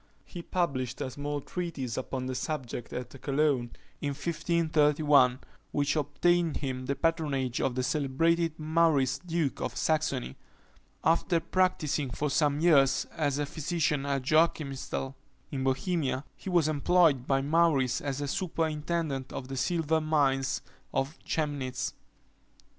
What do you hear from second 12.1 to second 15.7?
some years as a physician at Joachimsthal, in